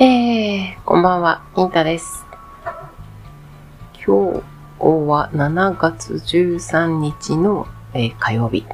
[0.00, 2.24] えー、こんばんは、インタです。
[3.94, 4.42] 今
[4.78, 8.64] 日は7月13日の、えー火曜日。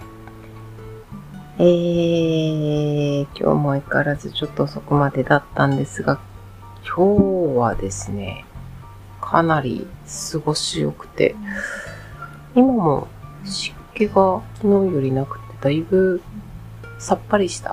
[1.59, 6.21] えー、今日も相変わらずちょっと遅くまでだったんですが、
[6.87, 8.45] 今日はですね、
[9.21, 9.89] かなり
[10.33, 11.35] 過ごしよくて、
[12.55, 13.09] 今も
[13.45, 16.23] 湿気が昨日よりなくて、だいぶ
[17.01, 17.71] さっぱりした、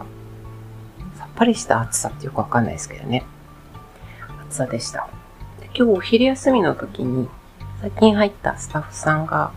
[1.15, 3.23] さっぱりした暑さってよくわかんないですけどね。
[4.55, 5.09] 暑さでした。
[5.59, 7.27] で今日お昼休みの時に、
[7.81, 9.51] 最近入ったスタッフさんが、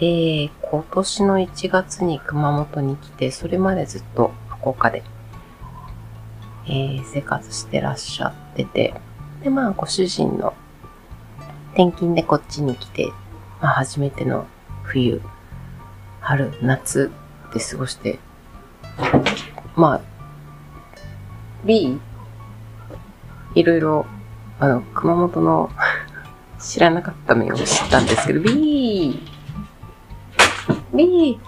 [0.00, 5.04] えー、今年の1月に熊本に来て、それまでずっと福岡で、
[6.66, 8.94] えー生活してらっしゃってて、
[9.44, 10.52] で、まあ、ご主人の
[11.74, 13.12] 転勤でこっちに来て、
[13.60, 14.46] まあ、初めての
[14.82, 15.22] 冬、
[16.20, 17.12] 春、夏
[17.54, 18.18] で過ごして、
[19.76, 20.00] まあ、
[21.64, 22.00] B、
[23.54, 24.06] いろいろ、
[24.58, 25.70] あの、熊本の
[26.58, 29.20] 知らなかった面を知ったんですけど、B、
[30.94, 31.40] B、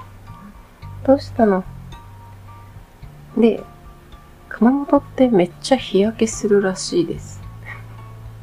[1.07, 1.65] どうしたの？
[3.37, 3.63] で、
[4.49, 7.43] 熊本ってめっちゃ日焼けするらしいです。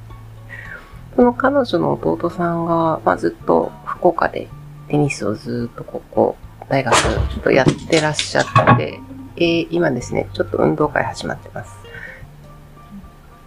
[1.16, 4.48] その彼女の弟さんが、まあ、ずっと福岡で
[4.88, 6.36] テニスをずっとここ、
[6.70, 9.00] 大学ちょっとやってらっしゃって、
[9.38, 11.81] えー今ですね、ちょっと運動会始まってます。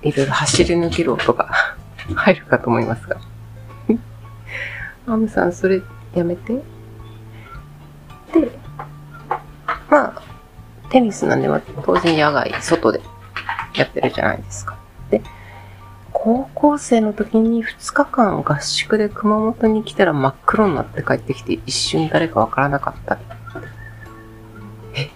[0.05, 1.51] いろいろ走り抜ける音が
[2.15, 3.17] 入るかと思いますが。
[5.09, 5.81] アムさん、それ
[6.15, 6.55] やめて。
[6.55, 6.63] で、
[9.91, 10.23] まあ、
[10.91, 11.49] テニスなんで、
[11.85, 13.01] 当然野外、外で
[13.75, 14.77] やってるじゃないですか。
[15.11, 15.23] で、
[16.13, 23.19] 高校生の時に2日間合宿で熊本に来たら真っ黒になって帰ってきて一瞬誰かわからなかった。
[24.95, 25.11] え、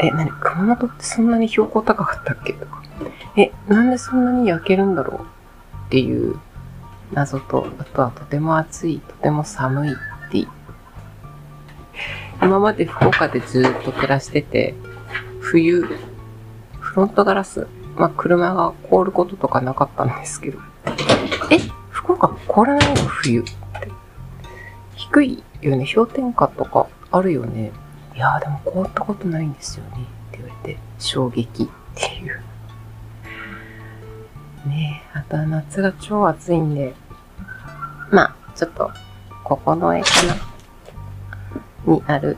[0.00, 2.52] え、なに熊本ってそんなに標高高かったっけ？
[2.54, 2.79] とか。
[3.40, 5.20] え、なんでそんなに焼けるんだろう
[5.86, 6.38] っていう
[7.12, 9.94] 謎と、あとはとても暑い、とても寒いっ
[10.30, 10.46] て。
[12.42, 14.74] 今まで福岡でずっと暮らしてて、
[15.40, 15.88] 冬、
[16.78, 20.58] フロントガラス、まあ車が凍ることとかなかったんですけど、
[21.50, 21.58] え、
[21.88, 22.96] 福岡凍らないの？
[23.06, 23.50] 冬って。
[24.96, 27.72] 低いよね、氷点下とかあるよね。
[28.14, 29.90] いやーでも凍ったことないんですよね。
[30.28, 32.42] って言われて、衝撃っていう。
[34.66, 36.94] ね、あとは夏が超暑いんで、
[38.10, 38.90] まあ、ちょっと、
[39.44, 40.08] ここの絵か
[41.86, 42.36] なにある、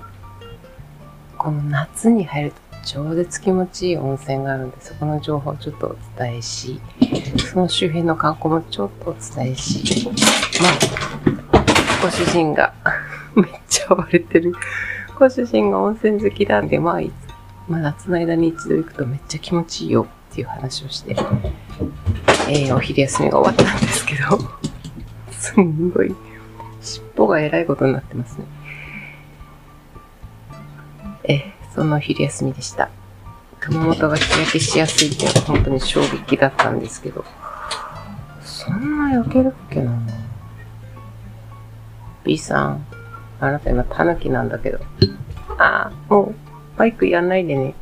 [1.36, 6.80] この夏に入ると超絶気持ちいい温泉があるんで、そこの情報をちょっとお伝えし、
[7.50, 10.08] その周辺の観光もちょっとお伝えし、
[10.60, 11.64] まあ、
[12.02, 12.74] ご主人が
[13.34, 14.54] めっちゃ暴れてる。
[15.18, 17.00] ご主人が温泉好きなんで、まあ、
[17.68, 21.16] まあ、夏の間に一度行くとめっちゃ気持ちいいよっていう話をして、
[22.48, 24.38] えーお昼休みが終わったんですけど、
[25.30, 26.14] すんごい、
[26.80, 28.44] 尻尾がえらいことになってますね。
[31.24, 32.90] えーそのお昼休みでした。
[33.60, 37.24] 熊本が日焼けしやすいっていうのは本当に衝撃だったんですけど、
[38.42, 39.92] そんな焼けるっけな
[42.24, 42.86] ?B さん、
[43.40, 44.80] あなた今タヌキなんだけど。
[45.58, 46.34] ああ、もう、
[46.76, 47.74] バイクやんないでね。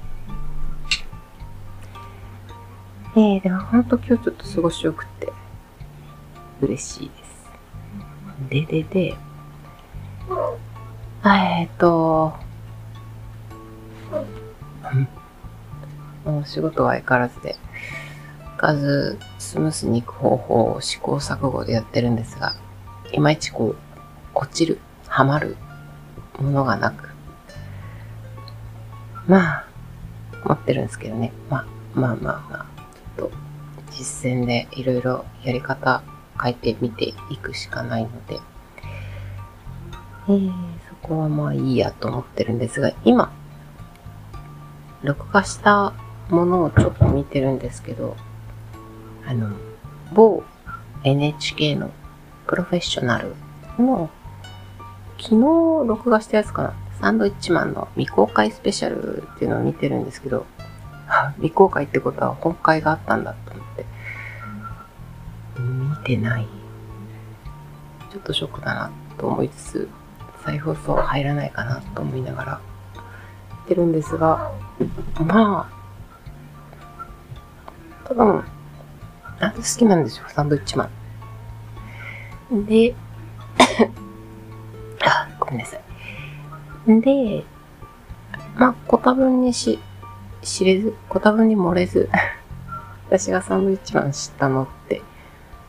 [3.17, 5.33] えー、でも本当今日ちょっと過ごしよくて、
[6.61, 7.31] 嬉しいです。
[8.49, 9.17] ででで、
[11.23, 12.33] あえっ、と、
[14.95, 15.09] うん
[16.25, 17.57] もう仕事は相変わらずで、
[18.57, 22.55] 数スムースに行く方法を試行錯誤でやってるんですが、
[23.13, 23.77] いまいちこう、
[24.35, 24.79] 落ちる、
[25.09, 25.57] はまる
[26.39, 27.09] ものがなく、
[29.27, 29.67] まあ、
[30.45, 31.33] 持ってるんですけどね。
[31.49, 32.80] まあ、まあまあまあ、
[33.21, 33.31] と
[33.91, 36.03] 実践でいろいろやり方
[36.43, 38.39] 変えてみていくしかないので、
[40.29, 40.53] えー、
[40.89, 43.31] そこはまあいいやと思ってるんですが、今、
[45.03, 45.93] 録画した
[46.31, 48.17] ものをちょっと見てるんですけど、
[49.27, 49.55] あの、
[50.13, 50.43] 某
[51.05, 51.91] NHK の
[52.47, 53.35] プロフェッショナル
[53.79, 54.11] の
[55.19, 55.37] 昨日
[55.87, 56.75] 録画したやつかな。
[57.01, 60.47] サンドイッチマンの未公開スペシャルっていうのを見てるんですけど、
[61.37, 63.85] 未公開ってことは本会があったんだと思って、
[65.59, 66.47] 見てない。
[68.11, 69.89] ちょっとショックだなと思いつつ、
[70.45, 72.61] 再放送入らないかなと思いながら、
[73.65, 74.53] 見てるんですが、
[75.25, 75.81] まあ、
[78.05, 78.45] 多分、
[79.39, 80.91] なんで好きなんですよ、サンドイッチマ
[82.51, 82.67] ン。
[82.67, 82.95] で、
[85.07, 87.01] あ、ごめんなさい。
[87.01, 87.45] で、
[88.57, 89.79] まあ、ご多分にし、
[90.43, 92.09] 知れず、ご多分に漏れず、
[93.09, 95.03] 私がサンドウィッチマン知ったのって、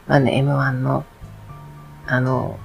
[0.07, 1.05] まあね、M1 の、
[2.07, 2.57] あの、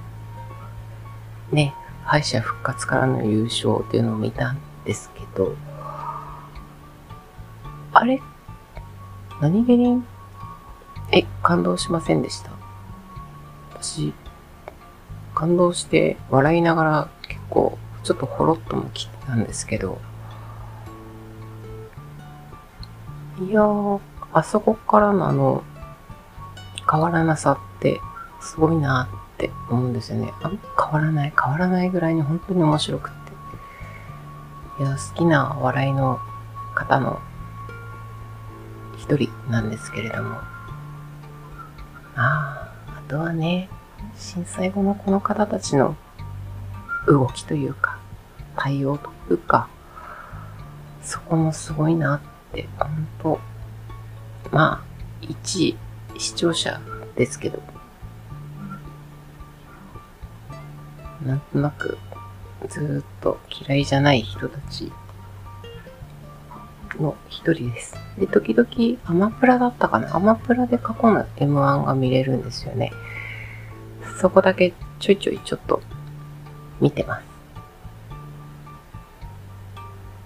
[1.51, 1.73] ね、
[2.03, 5.55] 敗者復活からの優勝っていうのを見たんですけど、
[7.93, 8.21] あれ？
[9.41, 10.03] 何気に、
[11.11, 12.51] え、感動しませんでした？
[13.79, 14.13] 私、
[15.35, 19.99] 感動して笑いながら結構ちょっとほろっとも来たんですけど、
[23.39, 23.99] いやー、
[24.33, 25.63] あそこからのあの、
[26.91, 28.01] 変わらなさって
[28.41, 30.33] すごいなって思うんですよね。
[30.41, 33.11] あ変わらない、変わらないぐらいに本当に面白くっ
[34.77, 34.83] て。
[34.83, 36.19] いや、好きな笑いの
[36.73, 37.19] 方の
[38.97, 40.35] 一人なんですけれども。
[40.35, 40.45] あ
[42.15, 43.69] あ、あとはね、
[44.17, 45.95] 震災後のこの方たちの
[47.05, 47.99] 動きというか、
[48.55, 49.67] 対応というか、
[51.03, 52.36] そこもすごいなって、
[52.77, 53.39] 本当
[54.51, 54.81] まあ、
[55.21, 55.77] 一
[56.17, 56.79] 視聴者
[57.15, 57.61] ですけど、
[61.25, 61.97] なんとなく
[62.69, 64.91] ずっと嫌いじゃない人たち
[66.99, 67.95] の一人です。
[68.17, 68.67] で、時々
[69.05, 72.91] アマプラだったかなアマプラで過去の M1 が見れるんですよね。
[74.19, 75.81] そこだけちょいちょいちょっと
[76.79, 77.21] 見てま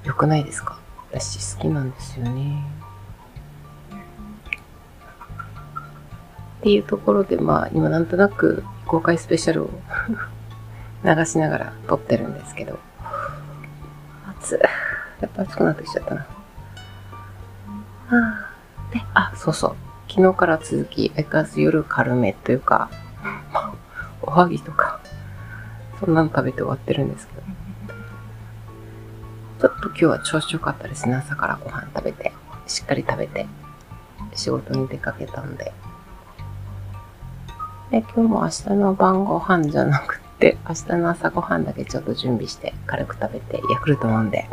[0.04, 0.08] す。
[0.08, 0.81] よくないですか？
[1.12, 2.64] 私好きなんですよね。
[6.62, 9.70] っていうところで、まあ、今なんとなく公開スペシャルを
[11.04, 12.80] 流しながら撮ってるんですけど、
[14.40, 14.60] 暑い。
[15.22, 16.22] やっぱ暑くなってきちゃったな。
[16.22, 16.28] は
[18.12, 19.76] あ、で、あ、そうそう。
[20.08, 22.90] 昨日から続き、相変わらず夜軽めというか、
[23.52, 23.74] ま あ
[24.22, 25.00] おはぎとか、
[26.00, 27.41] そんなの食べて終わってるんですけど、
[29.82, 31.16] と今日は調子良かったですね。
[31.16, 32.32] 朝からご飯食べて、
[32.68, 33.48] しっかり食べて、
[34.36, 35.74] 仕事に出かけたんで。
[37.90, 44.48] で、今日も明日の晩ご飯じゃなくて、明日の朝ご飯だけちょっと準備して、軽く食べて、ヤクルト飲んで。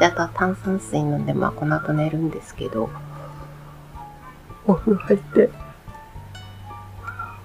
[0.00, 2.88] で、あとは炭酸水飲んで、まあこの後寝るんですけど、
[4.66, 5.50] お風呂入って、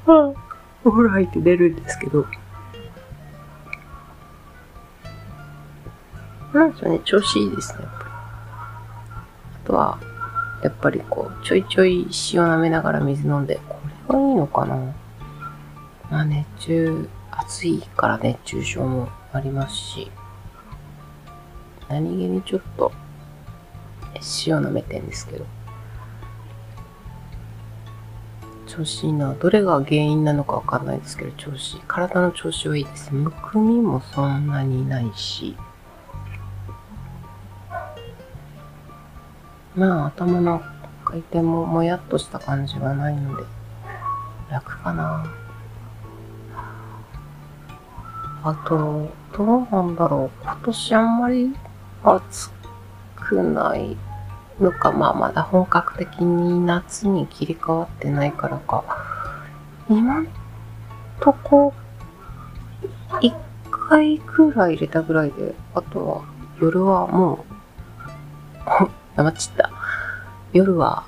[0.06, 2.25] はあ、お風呂入って寝るんですけど、
[6.53, 8.09] なんでしょうね、調子いいですね、やっぱり。
[9.63, 10.00] あとは、
[10.63, 12.01] やっぱりこう、ちょいちょい
[12.33, 13.77] 塩舐めながら水飲んで、こ
[14.13, 14.75] れがいいのかな
[16.09, 20.12] まあ熱中、暑いから熱中症もありますし、
[21.89, 22.92] 何気にちょっと、
[24.45, 25.45] 塩舐めてんですけど、
[28.68, 29.33] 調子いいな。
[29.33, 31.77] どれが原因なのかわかんないですけど、調子。
[31.88, 33.13] 体の調子はいいです。
[33.13, 35.57] むくみもそんなにないし、
[39.75, 40.62] まあ頭の
[41.06, 43.44] 回転ももやっとした感じはないので、
[44.50, 45.25] 楽かな。
[48.44, 50.44] あと、どうなんだろう。
[50.44, 51.56] 今年あんまり
[52.03, 52.51] 暑
[53.15, 53.97] くない
[54.59, 58.83] のか、まあまだ本格的に夏に切り替わってないからか。
[59.89, 60.27] 今ん
[61.19, 61.74] とこ、
[63.21, 63.33] 一
[63.71, 66.24] 回くらい入れたぐらいで、あとは
[66.60, 69.70] 夜はもう、黙っちった。
[70.53, 71.05] 夜は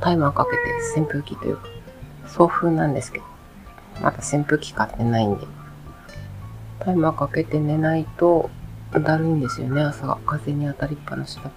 [0.00, 0.56] タイマーかけて
[1.00, 1.68] 扇風機というか、
[2.26, 3.24] 送風なんですけど、
[4.02, 5.46] まだ扇風機買ってないんで、
[6.80, 8.50] タイマーかけて寝ないと
[8.92, 10.18] だるいんですよね、朝が。
[10.24, 11.50] 風に当たりっぱなしだと。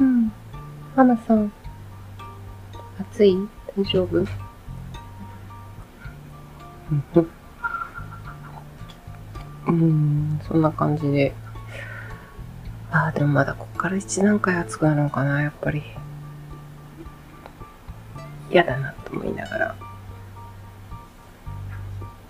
[0.00, 0.32] うん。
[0.96, 1.52] 花さん、
[2.98, 3.36] 暑い？
[3.76, 4.26] 大丈夫？
[9.66, 11.34] うん、そんな感じで。
[12.90, 15.82] ああ、でもまだこっから一段階暑くなるのかな、やっぱり。
[18.50, 19.76] 嫌だなと思いながら。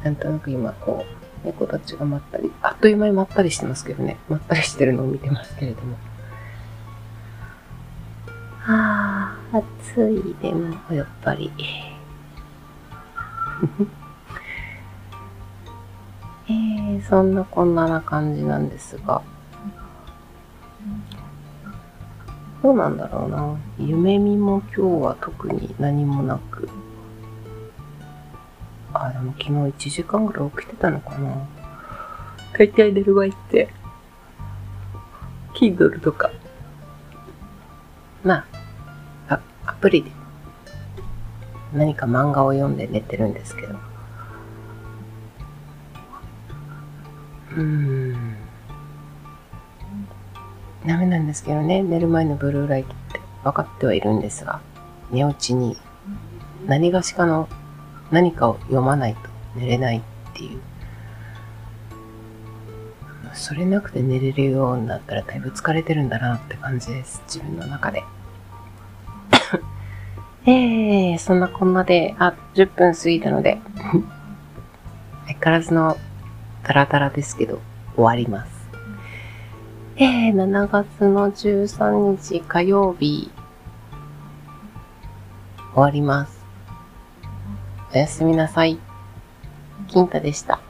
[0.03, 1.05] なんとなく今こ
[1.45, 4.17] う、猫たちがまったり、あっという間にまったりしてますけどね。
[4.29, 5.97] まったりしてるのを見てますけれども。
[8.67, 9.59] ああ、
[9.93, 11.53] 暑いでも、やっぱり。
[16.51, 19.23] えー、そんなこんなな感じなんですが。
[22.63, 23.57] どうなんだろうな。
[23.79, 26.69] 夢見も今日は特に何もなく。
[28.93, 31.49] あ、でも昨日1時間ぐらい起きてたのかな。
[32.59, 33.69] 大体寝る前って、
[35.55, 36.31] Kindle とか、
[38.25, 38.45] ま
[39.29, 40.11] あ、あアプリで
[41.73, 43.75] 何か漫画を読んで寝てるんですけど。
[47.53, 48.48] うーん。
[50.89, 53.29] ダメなんですけどね、寝る前のブルーライトって。
[53.45, 54.61] 分かってはいるんですが、
[55.11, 55.77] 寝落ちに
[56.67, 57.49] 何がしかの
[58.11, 59.21] 何かを読まないと
[59.57, 60.03] 寝れないっ
[60.35, 60.61] ていう。
[63.35, 67.23] それなくて寝れるようになったらだいぶ疲れてるんだなって感じです。
[67.27, 68.03] 自分の中で。
[70.45, 73.59] えー、そんなこんなで、あ、10分過ぎたので、
[75.27, 75.97] 相変わらずの
[76.65, 77.61] タラタラですけど、
[77.95, 78.58] 終わります。
[80.01, 83.33] えー、7月の13日火曜日、
[85.75, 86.39] 終わります。
[87.93, 88.79] おやすみなさい。
[89.89, 90.61] 金太でした。